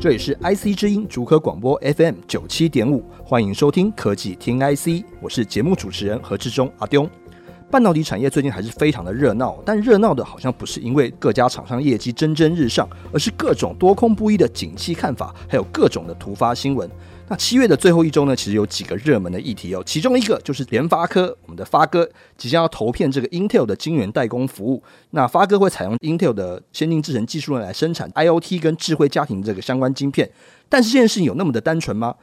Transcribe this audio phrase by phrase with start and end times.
[0.00, 7.06] 这里是 IC 之音竹科广播 FM 九七点五，欢迎收听科技听 IC，我是节目主持人何志忠阿丢。
[7.70, 16.90] 半导体产业最近还是非常的热闹，但热闹的好像不是因为各家厂商业绩蒸蒸日上，而是各种多空不一的景气看法，还有各种的突发新闻。
[17.28, 24.82] 那七月的最后一周呢，其实有几个热门的议题哦，其中一个就是联发科，我们的发哥即将要投片这个 Intel 的晶圆代工服务。
[25.10, 30.28] 那发哥会采用 Intel 的先进制程技术来生产 IoT 跟智慧家庭这个相关晶片。
[30.68, 32.16] 但是这件事情有那么的单纯吗？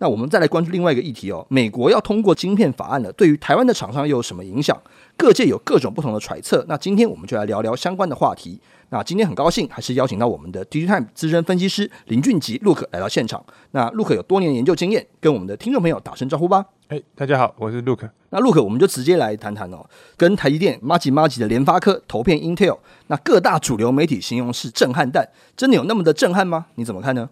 [0.00, 4.80] 那我们再来关注另外一个议题哦，美国要通过晶片法案了，对于台湾的厂商又有什么影响？
[5.16, 6.64] 各界有各种不同的揣测。
[6.68, 8.60] 那今天我们就来聊聊相关的话题。
[8.90, 13.44] 那今天很高兴，还是邀请到我们的 DigiTimes 资深分析师林俊吉 Look 来到现场。
[13.72, 16.64] 那 Look 有多年研究经验，跟我们的听众朋友打声招呼吧。
[16.86, 18.04] 哎，大家好，我是 Look。
[18.30, 19.84] 那 Look 我们就直接来谈谈哦，
[20.16, 26.66] 跟台积电麻吉麻吉的联发科投片 Intel，那各大主流媒体形容是震撼弹，真的有那么的震撼吗？
[26.76, 27.28] 你怎么看呢？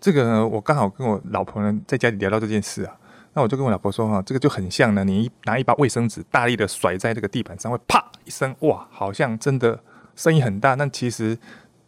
[0.00, 2.96] 这个呢，我刚好跟我老婆呢在家里聊到这件事啊，
[3.34, 9.80] 那我就跟我老婆说哈，这个就很像呢，你拿一把卫生纸大力的甩在这个地板上，会啪一声，哇，好像真的。
[10.16, 11.38] 声音很大，但其实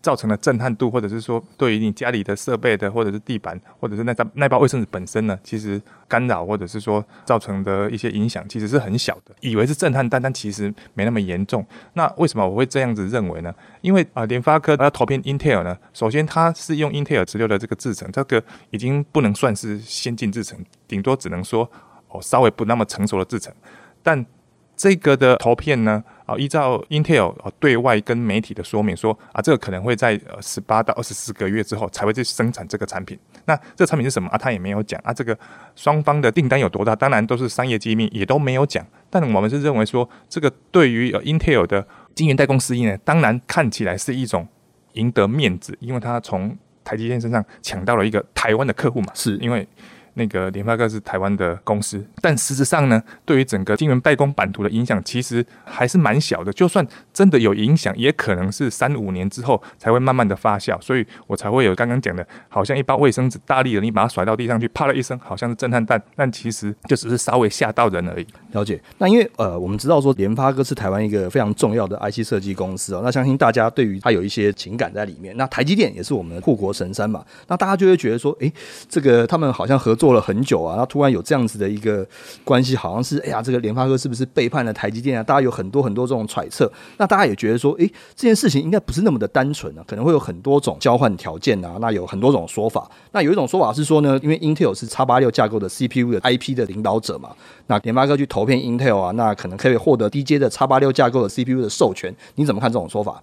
[0.03, 9.35] 造成了震撼度，或者是说对于你家里的设备的，或者是地板，或者是那张那包卫生纸本身呢，其实干扰或者是说造成的一些影响，其实是很小的。
[9.41, 11.65] 以为是震撼弹，但其实没那么严重。
[11.95, 13.55] 那为什么我会这样子认为呢？
[13.81, 20.59] 因为啊，联发科要投片 Intel 呢，首先它是用 Intel 十六的这个制程，这个已经不能算是先进制程，
[20.89, 21.71] 顶多只能说
[22.09, 23.55] 哦稍微不那么成熟的制程，
[24.03, 24.27] 但。
[24.75, 33.19] 这个的投片呢，啊，依照 Intel 对外跟媒体的说明说，啊，这个可能会在呃十八到二十四个月之后才会去生产这个产品。
[33.45, 34.39] 那这个产品是什么啊？
[34.39, 35.13] 他也没有讲啊。
[35.13, 35.37] 这个
[35.75, 36.95] 双方的订单有多大？
[36.95, 38.87] 当然都是商业机密，也都没有讲。
[39.11, 44.47] 但我们是认为说，这个对于 Intel 的晶圆代工事业呢，当然看起来是一种
[44.93, 49.67] 赢得面子，因为他从台积电身上抢到了一个台湾的客户嘛，是因为。
[50.15, 56.53] 那个联发科是台湾的公司，但实质上呢，对于整个晶圆代工版图的影响其实还是蛮小的。
[56.53, 60.81] 就算真的有影响，也可能是三五年之后才会慢慢的发酵。
[60.81, 68.27] 所以我才会有刚刚讲的，好像一包卫生纸大力的你把它甩到地上去，啪的一声，好像是震撼弹，但其实就只是稍微吓到人而已。
[68.53, 68.81] 了解。
[68.99, 75.37] 那因为呃，我们知道说联发科是台湾一个非常重要的 IC 设计公司哦，那相信大家对于它有一些情感在里面。
[75.37, 78.53] 那台积电也是我们的护国神山嘛，那大家就会觉得说，诶，
[78.89, 82.05] 这个他们好像合作做了很久啊，然后突然有这样子的一个
[82.43, 85.23] 关系，好像是哎呀，这个联发科是不是背叛了台积电啊？
[85.23, 86.69] 大家有很多很多这种揣测。
[86.99, 91.77] 那大家也觉得说，哎，这件事情应该不是那么的单纯啊，可能会有很多种交换条件啊。
[91.81, 92.91] 那有很多种说法。
[93.13, 97.31] 那有一种说法是说呢，因为 Intel 是 X 八六架构的 CPU 的 IP 的领导者嘛，
[97.69, 102.13] 那联发科去投片 Intel 啊，那可能可以获得低阶的 X 八六架构的 CPU 的授权。
[102.35, 103.23] 你怎么看这种说法？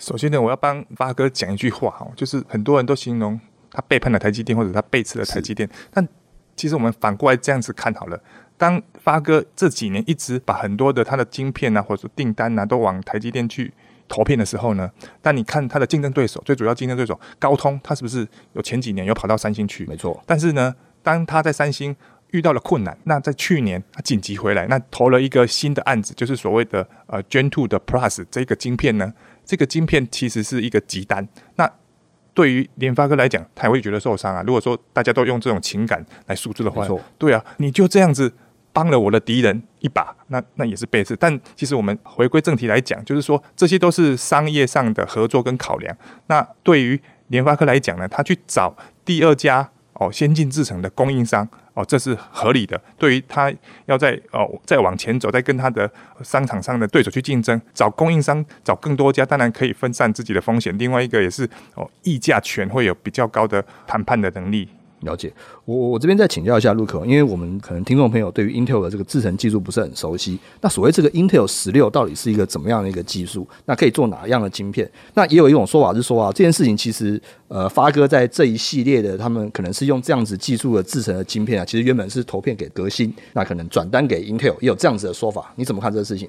[0.00, 3.38] 首先呢，我要帮发哥讲一句话哈，就是很多人都形容。
[3.74, 5.68] 他背叛了台积电，或者他背刺了台积电。
[5.92, 6.08] 但
[6.56, 8.18] 其实我们反过来这样子看好了，
[8.56, 13.72] 当发哥这几年一直把很多的他的晶片啊，或者说订单啊，都往台积电去
[14.06, 14.88] 投片的时候呢，
[15.20, 19.84] 但你看他的竞争对手，最主要竞争对手高通，他是不是有前几年有跑到三星去？
[19.86, 20.22] 没错。
[20.24, 21.94] 但是呢，当他在三星
[22.30, 29.12] 遇到了困难，那在去年他紧急回来，那投了一个新的案子，就是所谓的呃 Gen Two 的 Plus 这个晶片呢，
[29.44, 31.26] 这个晶片其实是一个急单。
[31.56, 31.68] 那
[32.34, 34.42] 对于联发科来讲，他也会觉得受伤啊。
[34.46, 36.86] 如果说大家都用这种情感来诉诸的话，
[37.16, 38.30] 对啊，你就这样子
[38.72, 41.14] 帮了我的敌人一把，那那也是背刺。
[41.16, 45.96] 但其实我们回归正题来讲，就是说这些都是商业上的合作跟考量。
[46.26, 51.48] 那对于联发科来讲呢，他去找第二家哦先进制程的供应商。
[51.74, 52.80] 哦，这是合理的。
[52.96, 53.52] 对于他
[53.86, 55.90] 要在哦再往前走，再跟他的
[56.22, 60.76] 商场上的对手去竞争，找供应商，找更多家，当然可以分散自己的风险。
[60.78, 64.68] 另外一个也是哦，议价权会有比较高的谈判的能力。
[65.04, 65.32] 了解，
[65.64, 70.38] 我我这边再请教一下 Look，因为我们可能听众朋友对于 Intel 的这个制程技术不是很熟悉。
[70.60, 73.46] 那所谓这个 Intel 十六到底是一个怎么样的一个技术？
[73.66, 74.90] 那可以做哪样的晶片？
[75.14, 85.52] 那也有一种说法是说啊，这件事情其实呃，发哥在这一系列的他们可能是用这样子技术的制程的晶片啊，其实原本是投片给革新，那可能转单给 Intel，也有这样子的说法。
[85.56, 86.28] 你怎么看这个事情？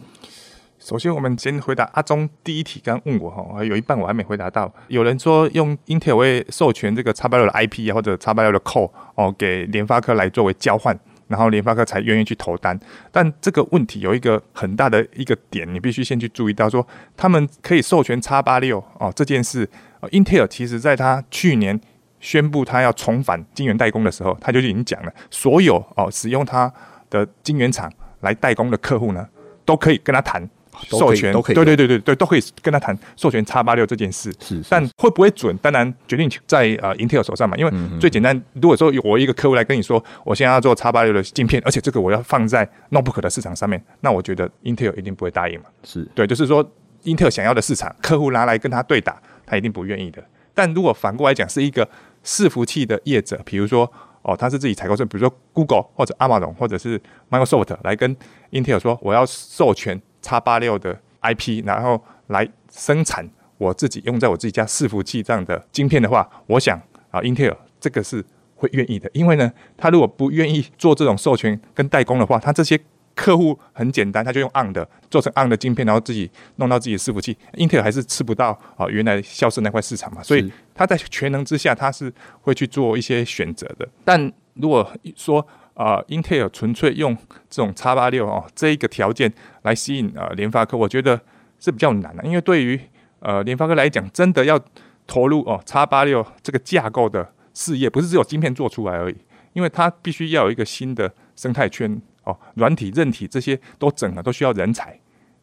[0.86, 4.72] 首先，我们先回答阿中第一题，刚问我哈，有一半我还没回答到。
[4.88, 10.96] 有人说用 Intel 为授权这个叉八六的 IP 啊或者叉八六的 Core 哦，给联发科来作为交换，
[11.28, 12.80] 然后联发科才愿意去投单。
[13.12, 16.86] 但这个问题有一个很大的一个点，你必须先去注意到说，
[17.18, 19.68] 他们可以授权叉八六哦这件事。
[20.02, 21.82] 呃，Intel 其实在他去年
[22.20, 26.72] 宣布他要重返晶圆代工的时候，他就已经讲了，所有哦使用他
[27.10, 29.28] 的晶圆厂来代工的客户呢，
[29.66, 30.48] 都可以跟他谈。
[30.84, 34.34] 授权都可以，对对对对对，都可以跟他谈授权叉八六这件事。
[34.40, 37.56] 是，是，但会不会准，当然决定在呃 Intel 手上嘛。
[37.58, 45.66] 因为最简单，如果说我一个客户来跟你说，我现在要做叉八六的晶片，而且这个我要放在 Notebook 的市场上面，那我觉得 Intel 一定不会答应嘛。
[45.84, 46.64] 是对，就是说
[47.04, 50.24] Intel 想要的市场，客户拿来跟他对打，他一定不愿意的。
[50.54, 51.88] 但如果反过来讲，是一个
[52.24, 53.92] 伺服器的业者，比如说
[54.22, 57.00] 哦，他是自己采购商，比如说 Google 或者 Amazon 或者是
[57.30, 58.16] Microsoft 来跟
[58.52, 61.00] Intel 说，我要授权 X 八六的。
[61.26, 63.28] IP，然后来生产
[63.58, 66.80] 我自己用在我自己家伺服器这样的晶片的话，我想
[67.10, 68.24] 啊，Intel 这个是
[68.56, 72.80] 会愿意的，因为呢，他如果不愿意做这种授权跟代工的话，他这些
[73.16, 83.90] 客户很简单，他就用 ARM 的做成 ARM 的晶片，然后自己弄到自己的伺服器，Intel 还是吃不到啊原来消失那块市场嘛，所以他在全能之下，他是会去做一些选择的。
[84.04, 85.44] 但如果说
[85.76, 87.16] 啊、呃，Intel 纯粹用
[87.50, 89.32] 这种 X 八六哦这一个条件
[89.62, 91.22] 来吸引呃联发科，我觉得
[91.60, 92.80] 是比较难的，因为对于
[93.20, 94.60] 呃联发科来讲，真的要
[95.06, 99.18] 投入哦 X 八六这个架构的事业，不是只有晶片做出来而已，
[99.54, 105.00] 因为它必须要有一个新的生态圈哦，软体、韧体这些都整合，都需要人才。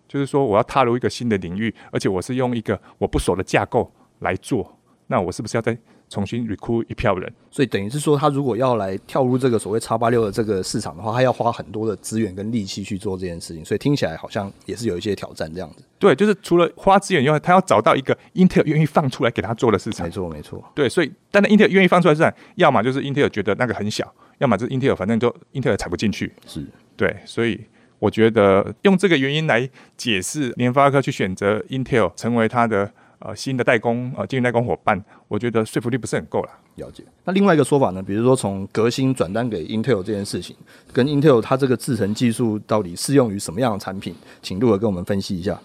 [0.09, 5.77] 就是说，我要踏入一个新的领域，而且我是用一个我不熟的架构来做，那我是不是要在？
[6.13, 15.83] 重新 recruit 一票人，所以等于是说，他如果要来跳入这个所谓叉八六的这个市场的话，他要花很多的资源跟力气去做这件事情，所以听起来好像也是有一些挑战这样子。
[15.99, 20.07] 对，就是除了花资源以外，他要找到一个 Intel 愿意放出来给他做的市场。
[20.07, 20.63] 没错，没错。
[20.75, 26.31] 对，所以但是 Intel 愿意放出来市场，要么就是 Intel 觉得那个很小，要么就是 Intel 反正就 Intel 踩不进去。
[26.47, 26.63] 是
[26.95, 27.59] 对，所以
[27.99, 29.67] 我觉得用这个原因来
[29.97, 32.93] 解释联发科去选择 Intel 成为他的。
[33.25, 36.51] 呃，新的代工呃，晶圆代工伙伴，我觉得说服力不是很够了。
[36.77, 37.05] 了解。
[37.25, 40.57] 那另外一个说法呢，比如说从革新转单给 Intel 这件事情，
[40.93, 45.61] 跟 Intel 它这个制程技术到底适用于什么样的产品，请陆儿跟我们分析一下。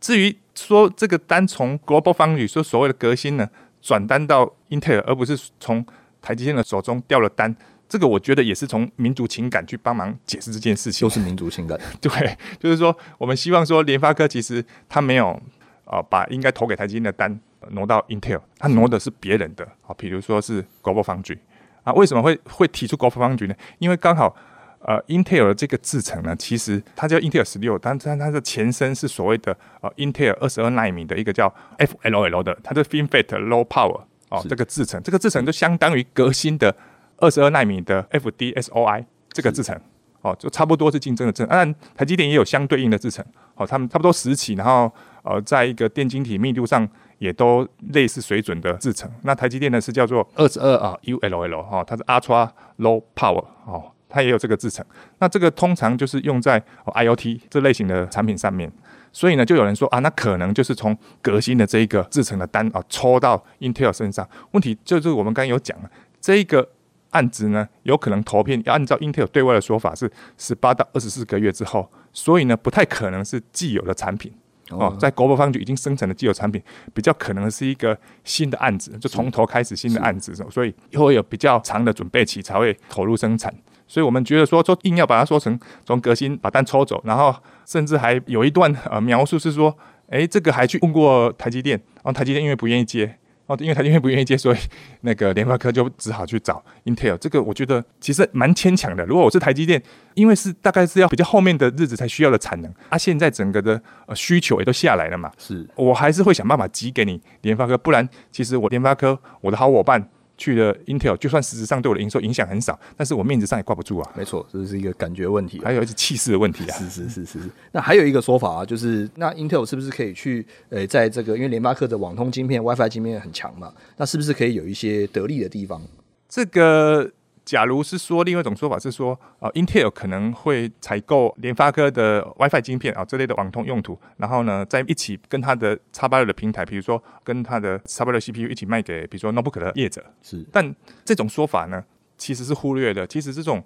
[0.00, 3.48] 至于说这个单从 Global Foundries 说所谓的革新呢，
[3.82, 5.84] 转单到 Intel，而不是从
[6.22, 7.54] 台积电的手中掉了单，
[7.88, 11.06] 这个我觉得也是从民族情感去帮忙解释这件事情。
[11.06, 11.78] 就是民族情感。
[12.00, 15.38] 对，就是说我们希望说联发科其实它没有。
[15.84, 17.38] 啊，把应该投给台积电的单
[17.70, 21.38] 挪到 Intel，他挪的是别人的啊，比如说是 Global Foundry
[21.82, 23.54] 啊，为什么会会提出 Global Foundry 呢？
[23.78, 24.34] 因为刚好
[24.80, 36.74] 呃，Intel 的这个制程呢，其实它叫 Intel 十六，但但它的前身是所谓的呃 Intel 二十二纳米的一个叫 FLL 的，它的 FinFET Low Power 哦，这个制程，这个制程就相当于革新的
[37.18, 39.80] 二十二纳米的 FDSOI 这个制程。
[40.20, 43.22] 哦，就差不多是竞争的证，当然台积电也有相对应的制程，
[43.56, 44.90] 哦，他们差不多十起，然后
[45.24, 46.88] 呃，在一个电晶体密度上
[47.18, 49.10] 也都类似水准的制成。
[49.22, 52.48] 那台积电呢是叫做二十二啊 ULL 哈，它是 Ultra
[52.78, 54.84] Low Power 哦，它也有这个制成。
[55.18, 58.70] 那这个通常就是用在 IoT 这类型的产品上面，
[59.12, 64.28] 所以呢，就有人说啊，那可能就是从革新的这一个制成的单啊抽到 Intel 身上。
[64.52, 66.68] 问题就是我们刚刚有讲了这一个。
[67.14, 74.32] 案子呢，有可能投片要按照 Intel 对外的说法是十八到二十四个月之后，所以呢，不太可能是既有的产品
[74.70, 83.54] 哦，在 Global Foundries 已经生产的既有产品，比较可能是一个新的案子，就从头开始新的案子，所以会有比较长的准备期才会投入生产。
[83.86, 87.34] 所以我们觉得说，说硬要把它说成从革新把单抽走，然后
[87.66, 89.76] 甚至还有一段呃描述是说，
[90.08, 93.18] 诶、欸，这个还去问过台积电，然后台积电因为不愿意接。
[93.46, 94.58] 哦，因为台积电不愿意接，所以
[95.02, 97.16] 那个联发科就只好去找 Intel。
[97.18, 99.04] 这个我觉得其实蛮牵强的。
[99.04, 99.82] 如果我是台积电，
[100.14, 110.08] 因为是大概是要比较后面的日子才需要的产能，啊，现在整个的呃需求也都下来了嘛，是我还是会想办法挤给你联发科，不然其实我联发科我的好伙伴。
[110.36, 114.12] 去了 Intel，就算实质上对我的营收影响很少，但是我面子上也挂不住啊。
[114.16, 116.76] 没错，这是一个感觉问题，还有一些气势的问题啊。
[116.76, 117.50] 是是是是是。
[117.72, 125.80] 那还有一个说法啊，就是那 Intel 是不是可以去呃，在这个因为联发科的网通晶片、WiFi 晶片很强嘛，那是不是可以有一些得力的地方？
[126.28, 127.10] 这个。
[127.44, 140.04] 假如是说，另外一种说法是说，呃，Intel 可能会采购联发科的 WiFi 晶片啊，这类的网通用途，然后呢，在一起跟它的叉八六的平台，比如说跟它的叉八六 CPU 一起卖给，比如说 Notebook 的业者。
[140.22, 140.74] 是，但
[141.04, 141.84] 这种说法呢，
[142.16, 143.06] 其实是忽略的。
[143.06, 143.62] 其实这种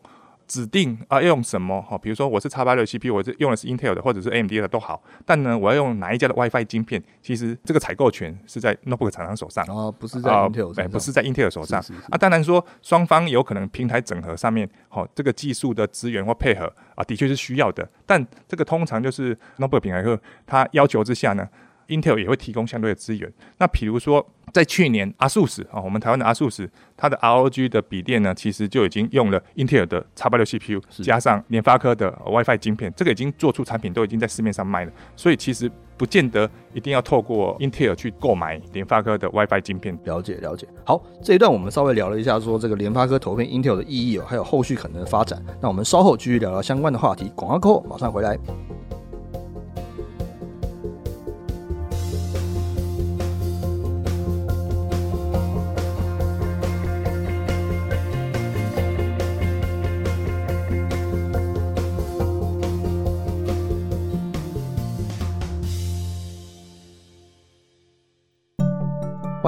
[0.48, 12.16] 指定啊要用什么哈，比如说我是叉八六 CPU，我是用的是 Intel 的或者是 AMD 的都好，但呢我要用哪一家的 WiFi 晶片，其实这个采购权是在 notebook 厂商手上，哦，不是在 Intel 上，哎，不是在 Intel 手上啊。
[12.18, 21.46] 当然说双方有可能平台整合上面，好这个技术的资源或配合啊，的确是需要的，但这个通常就是 notebook 品牌客他要求之下呢。
[21.88, 23.32] Intel 也会提供相对的资源。
[23.58, 34.92] 那比如说，在去年，ASUS 啊，我们台湾的 ASUS，它的 ROG 的笔电呢，其实就已经用了 Intel 的 X 八六 CPU，加上联发科的 WiFi 晶片，这个已经做出产品，都已经在市面上卖了。
[35.16, 39.98] 所以其实不见得一定要透过 Intel 去购买联发科的 WiFi 晶片。
[40.04, 40.66] 了解了解。
[40.84, 45.42] 好，这一段我们稍微聊了一下，说这个联发科投片 Intel 的意义哦，还有后续可能的发展。
[45.60, 47.30] 那我们稍后继续聊聊相关的话题。
[47.34, 48.38] 广告过后马上回来。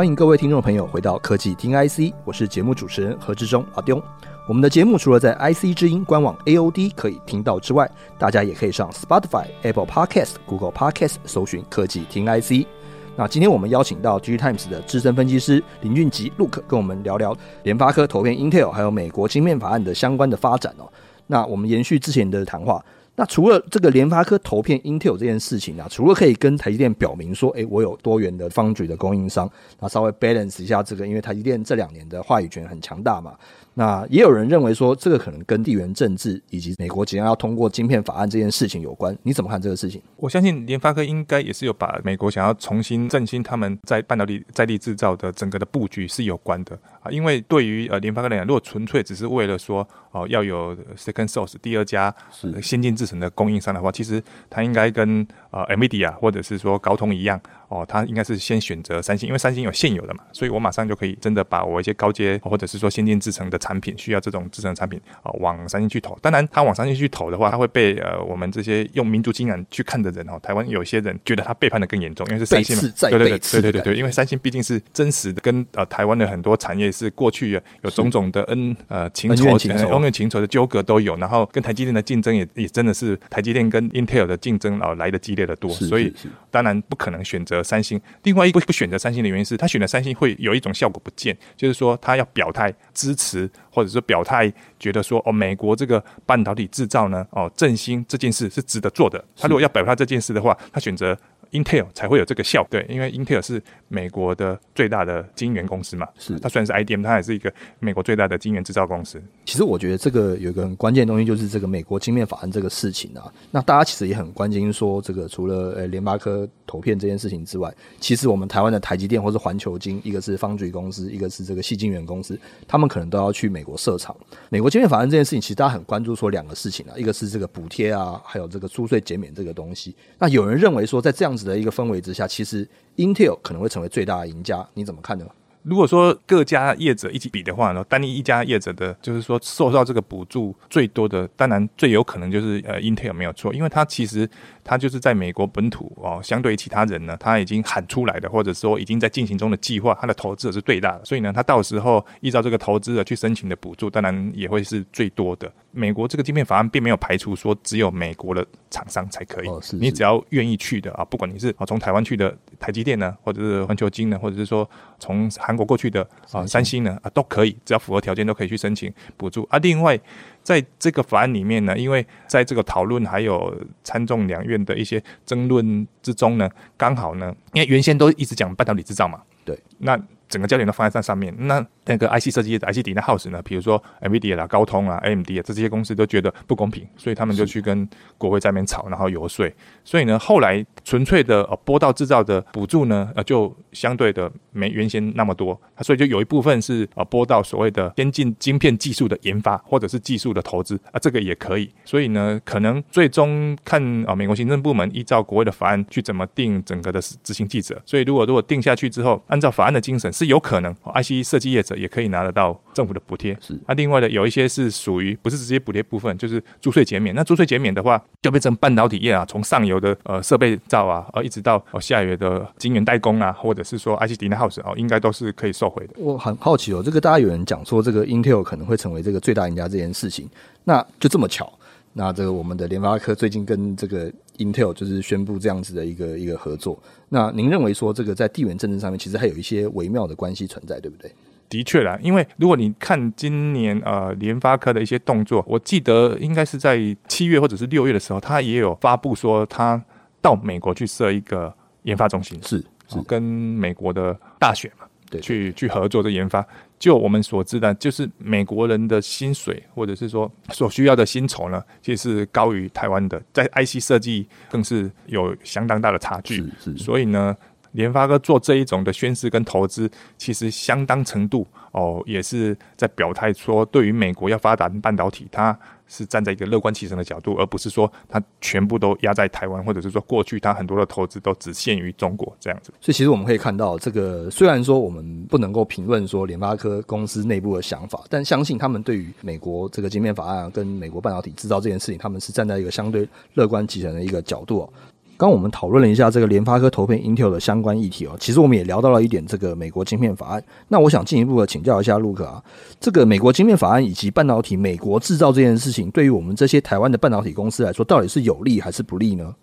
[0.00, 4.02] 欢迎各位听众朋友回到科技听 IC，我是节目主持人何志忠阿丢。
[4.49, 7.87] 我们的节目除了在 IC 之音官网 AOD 可以听到之外，
[8.19, 12.66] 大家也可以上 Spotify、Apple Podcast、Google Podcast 搜寻科技听 IC。
[13.14, 20.90] 那今天我们邀请到 G Times 的资深分析师林俊吉 Luke 跟我们聊聊联发科投片 Intel 还有美国晶片法案的相关的发展哦。
[21.26, 22.83] 那我们延续之前的谈话。
[23.20, 29.46] 那除了这个联发科投片 Intel 这件事情啊，除了可以跟台积电表明说，哎，我有多元的 Foundry 的供应商，
[29.78, 33.34] 那稍微 balance 一下这个，因为台积电这两年的话语权很强大嘛。
[33.74, 39.16] 那也有人认为说，这个可能跟地缘政治以及美国即将要通过晶片法案这件事情有关。
[39.22, 40.02] 你怎么看这个事情？
[40.16, 47.10] 我相信联发科应该也是有把美国想要重新振兴他们在半导体在地制造的整个的布局是有关的啊。
[47.10, 52.14] 因为对于呃联发科来讲，如果纯粹只是为了说哦要有 second source 第二家
[52.60, 57.40] 先进制成的供应商的话，其实它应该跟呃 NVIDIA 或者是说高通一样。
[57.71, 66.19] 哦，他应该是先选择三星，因为三星有现有的嘛，所以我马上就可以真的把我一些高阶或者是说先进制程的产品，需要这种制程产品啊、哦，往三星去投。
[66.21, 77.52] 当然，他往三星去投的话，他会被呃我们这些用民族情感去看的人哦，台湾有些人觉得他背叛的更严重，因为是三星嘛，对对对对对对对，因为三星毕竟是真实的跟呃台湾的很多产业是过去
[77.83, 86.12] 有种种的恩呃情仇恩怨情仇的纠葛都有，然后跟台积电的竞争也也真的是台积电跟 Intel 的竞争啊、哦、来的激烈的多，所以
[86.50, 88.00] 当然不可能选择三星。
[88.23, 99.25] 另外一个不选择三星的原因是他选择三星会有一种效果不见，就是说他要表态支持，或者说表态觉得说哦，美国这个半导体制造呢，哦振兴这件事是值得做的。
[99.37, 101.16] 他如果要表态这件事的话，他选择。
[101.52, 109.21] Intel 才会有这个效果，对，因为 Intel 是美国的最大的晶圆公司嘛，是它虽然是 IDM，它也是一个美国最大的晶圆制造公司。
[109.45, 113.33] 其实我觉得这个有一个很关键的东西，就是这个美国晶片法案这个事情啊。
[113.50, 122.38] 那大家其实也很关心说，这个除了呃联发科投片这件事情之外，其实我们台湾的台积电或是环球晶，一个是 Foundry 公司，一个是这个细晶圆公司，
[122.69, 124.16] 他们可能都要去美国设厂。
[124.50, 129.97] 美国晶片法案这件事情，其实大家很关注说两个事情啊，一个是这个补贴啊，还有这个租税减免这个东西。
[130.19, 135.25] 那有人认为说，在这样子的一个氛围之下，其实 Intel 可能会成为最大的赢家，你怎么看呢？
[135.62, 144.26] 如果说各家业者一起比的话呢，单一一家业者的，就是说受到这个补助最多的，当然最有可能就是呃 Intel 没有错，因为它其实
[144.62, 155.50] 它就是在美国本土哦，相对于其他人呢，他已经喊出来的，或者说已经在进行中的计划，它的投资者是最大的，所以呢，他到时候依照这个投资者去申请的补助，当然也会是最多的。
[155.73, 169.59] 美国这个晶片法案并没有排除说只有美国的厂商才可以，哦、是是你只要愿意去的啊，不管你是啊从台湾去的台积电呢，或者是环球晶呢，或者是说从韩国过去的啊三星呢啊都可以，只要符合条件都可以去申请补助啊。
[169.59, 169.99] 另外，
[170.42, 173.54] 在这个法案里面呢，因为在这个讨论还有
[173.85, 181.64] 参众两院的一些争论之中呢，刚好呢，因为原先都一直讲半导体制造嘛，对，那整个焦点都放在这上面，那。
[181.90, 189.50] 那个 IC 设计业的 IC Design House 呢，比如说 NVIDIA 啦、高通啊、AMD 啊，这些公司都觉得不公平，所以他们就去跟国会在那边吵，然后游说。
[189.85, 201.68] 所以呢，后来纯粹的呃波道制造的补助呢，呃就相对的没原先那么多，所以就有一部分是呃波道所谓的先进晶片技术的研发或者是技术的投资啊，这个也可以。
[201.85, 207.82] 所以呢，可能最终看啊美国行政部门依照国会的法案去怎么定整个的执行记者。
[207.85, 211.79] 所以如果如果定下去之后，按照法案的精神，是有可能 IC 设计业者。
[211.80, 213.37] 也可以拿得到政府的补贴。
[213.40, 217.14] 是，那、啊、另外的有一些是属于不是直接补贴部分，就是租税减免。
[217.14, 225.94] 那租税减免的话，就变成半导体业啊，从上游的呃设备造啊，呃一直到呃下游的晶圆代工啊，或者是说 IC Design House 哦，应该都是可以受惠的。
[225.96, 230.28] 我很好奇哦，这个大家有人讲说这个 Intel 可能会成为这个最大赢家这件事情，
[230.64, 231.52] 那就这么巧。
[231.92, 234.08] 那这个我们的联发科最近跟这个
[234.38, 236.80] Intel 就是宣布这样子的一个一个合作。
[237.08, 241.12] 那您认为说这个在地缘政治上面其实还有一些微妙的关系存在，对不对？
[241.50, 246.78] 的确啦，因为如果你看今年呃联发科的一些动作，我记得应该是在
[247.09, 249.83] 七月或者是六月的时候，他也有发布说他
[250.23, 251.52] 到美国去设一个
[251.83, 256.47] 研发中心，是是、哦、跟美国的大学嘛，对，对，去去合作的研发。
[256.78, 266.37] 就我们所知的，就是美国人的薪水，或者是说所需要的薪酬呢，其实是高于台湾的，在 IC 设计更是有相当大的差距。
[266.37, 267.37] 是是，所以呢，
[267.72, 275.58] 联发科做这一种的宣示跟投资，其实相当程度哦，也是在表态说，对于美国要发展半导体，它。
[275.92, 282.72] 是站在一个乐观其成的角度，而不是说它全部都压在台湾，或者是说过去它很多的投资都只限于中国这样子。
[282.80, 294.72] 所以其实我们可以看到，这个虽然说我们不能够评论说联发科公司内部的想法，但相信他们对于美国这个晶片法案跟美国半导体制造这件事情，他们是站在一个相对乐观其成的一个角度哦。
[295.20, 300.42] 刚我们讨论了一下这个联发科投片 Intel 的相关议题哦，其实我们也聊到了一点这个美国晶片法案。
[300.68, 302.42] 那我想进一步的请教一下陆克啊，
[302.80, 309.34] 这个美国晶片法案以及半导体美国制造这件事情，对于我们这些台湾的半导体公司来说，到底是有利还是不利呢？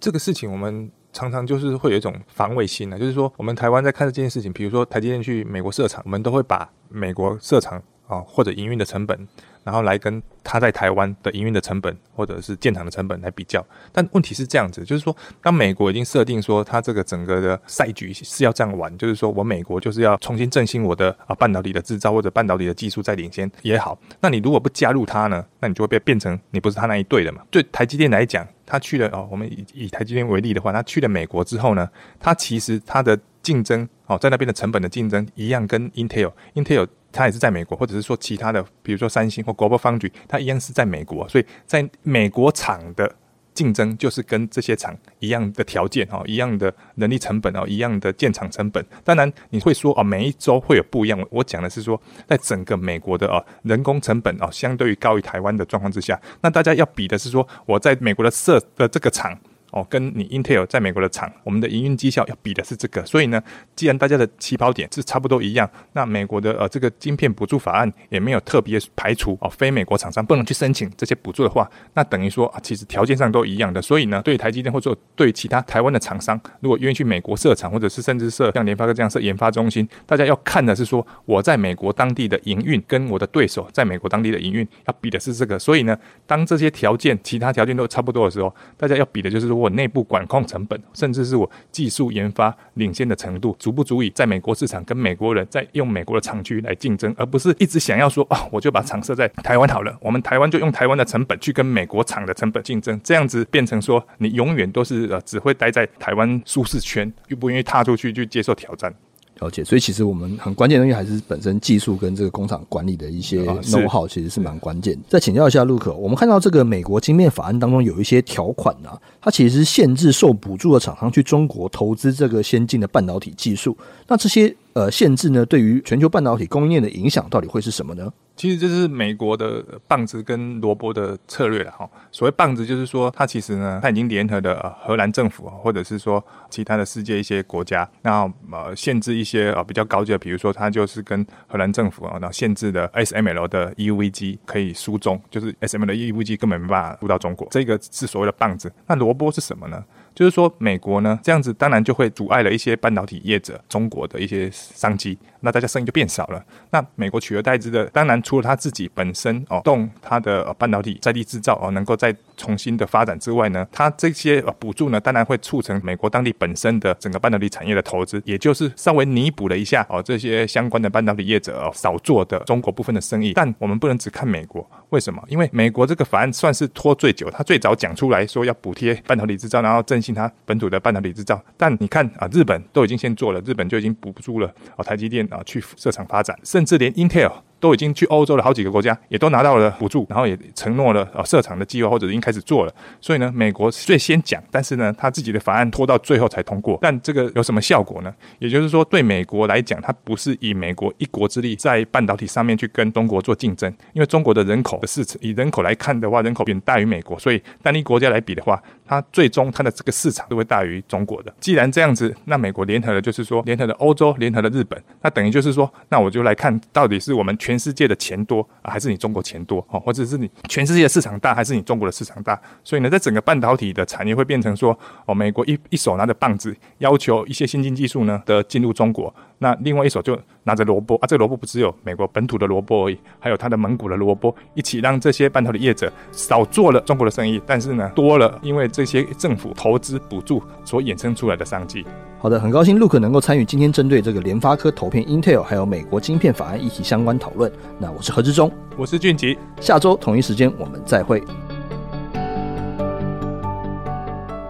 [0.00, 9.28] 这个事情我们常常就是会有一种防卫心呢，就是说我们台湾在看这件事情，比如说台积电去美国设厂，我们都会把美国设厂啊或者营运的成本。
[9.64, 27.42] 然后来跟他在台湾的营运的成本或者是建厂的成本来比较，但问题是这样子，就是说，当美国已经设定说它这个整个的赛局是要这样玩，就是说我美国就是要重新振兴我的啊半导体的制造或者半导体的技术在领先也好，那你如果不加入它呢，那你就会变变成你不是他那一队的嘛。
[27.50, 36.86] 对台积电来讲，他去了哦，我们以以台积电为例的话，他去了美国之后呢，他其实他的竞争哦，在那边的成本的竞争一样跟 Intel，Intel。
[37.12, 43.14] 它也是在美国，或者是说其他的，比如说三星或 Global Foundry，它一样是在美国，所以在美国厂的
[43.54, 48.84] 竞争就是跟这些厂一样的条件哦，一样的人力成本哦，一样的建厂成本。
[49.02, 51.26] 当然你会说哦，每一周会有不一样。
[51.30, 51.98] 我讲的是说，
[52.28, 59.38] 在整个美国的哦人工成本哦，相对于高于台湾的状况之下，那大家要比的是说，我在美国的设的这个厂。
[59.72, 63.42] 哦，跟你 Intel 在美国的厂，我们的营运绩效要比的是这个，所以呢，
[63.74, 89.55] 既然大家的起跑点是差不多一样，那美国的呃这个晶片补助法案也没有特别排除哦，非美国厂商不能去申请这些补助的话，那等于说啊，其实条件上都一样的，所以呢，对台积电或者对其他台湾的厂商，如果愿意去美国设厂，或者是甚至设像联发科这样设研发中心，大家要看的是说，我在美国当地的营运跟我的对手在美国当地的营运要比的是这个，所以呢，当这些条件其他条件都差不多的时候，大家要比的就是说。
[89.56, 108.94] 我内部管控成本，甚至是我技术研发领先的程度，足不足以在美国市场跟美国人在用美国的厂区来竞争，而不是一直想要说、哦，我就把厂设在台湾好了，我们台湾就用台湾的成本去跟美国厂的成本竞争，这样子变成说你永远都是呃只会待在台湾舒适圈，又不愿意踏出去去接受挑战。
[109.40, 115.00] 了解，所以其实我们很关键的东西还是本身技术跟这个工厂管理的一些 know how，其实是蛮关键的。
[115.08, 123.76] 再请教一下陆可，我们看到这个美国晶面法案当中有一些条款啊，它其实是限制受补助的厂商去中国投资这个先进的半导体技术。
[124.08, 128.10] 那这些呃限制呢，对于全球半导体供应链的影响到底会是什么呢？
[128.36, 131.88] 其实这是美国的棒子跟萝卜的策略了哈。
[132.12, 148.70] 所谓棒子，就是说它其实呢，它已经联合了荷兰政府，或者是说其他的世界一些国家，那呃限制一些呃比较高级的，比如说它就是跟荷兰政府啊，然后限制的 SML 的 EUV 机可以输中，就是 SML 的 EUV 机根本没办法输到中国，这个是所谓的棒子。
[148.86, 149.82] 那萝卜是什么呢？
[150.14, 156.44] 就是说，美国呢这样子，当然就会阻碍了一些半导体业者中国的一些商机，那大家生意就变少了。
[156.70, 173.32] 那美国取而代之的，当然除了他自己本身哦，动他的半导体在地制造哦，能够再重新的发展之外呢，他这些补助呢，当然会促成美国当地本身的整个半导体产业的投资，也就是稍微弥补了一下哦这些相关的半导体业者哦少做的中国部分的生意。
[173.34, 175.22] 但我们不能只看美国，为什么？
[175.28, 192.74] 因为美国这个法案算是拖最久，他最早讲出来说要补贴半导体制造，然后振兴它本土的半导体制造，但你看啊，日本都已经先做了，日本就已经补助了哦台积电啊去设厂发展，甚至连 Intel 都已经去欧洲的好几个国家，也都拿到了补助，然后也承诺了呃设厂的计划或者已经开始做了。
[193.00, 196.78] 所以呢，美国最先讲，但是呢，他自己的法案拖到最后才通过。
[196.82, 198.14] 但这个有什么效果呢？
[198.38, 211.34] 也就是说，对美国来讲，它不是以美国一国之力在半导体上面去跟中国做竞争，因为中国的人口的市场，以人口来看的话，人口远大于美国，所以单一国家来比的话，它最终它的这个市场都会大于中国的。
[211.40, 219.64] 既然这样子，那美国联合的就是说，联合了欧洲，联合了日本，那等于就是说，那我就来看到底是我们全世界的钱多，还是你中国钱多？
[219.70, 222.40] 哦，或者是你全世界的市场大，还是你中国的市场大？
[222.62, 229.14] 所以呢，在整个半导体的产业会变成说，哦，美国一一手拿着棒子，要求一些先进技术呢的进入中国。
[229.38, 241.84] 那另外一手就拿着萝卜啊，这个萝卜不只有美国本土的萝卜而已，还有它的蒙古的萝卜，一起让这些半导体业者少做了中国的生意，但是呢多了，因为这些政府投资补助所衍生出来的商机。
[242.18, 247.52] 好的，很高兴 Luke 能够参与今天针对这个联发科投片 Intel 还有美国晶片法案议题相关讨论。
[247.78, 251.22] 那我是何志忠，我是俊吉，下周同一时间我们再会。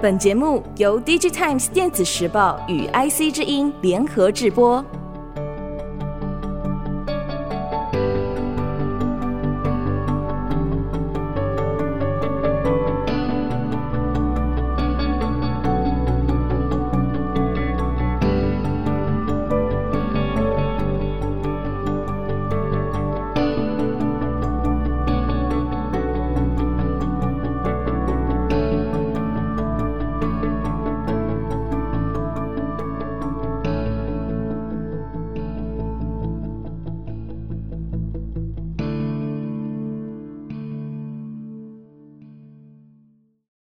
[0.06, 4.80] 本节目由 DigiTimes 电子时报与 IC 之音联合制播。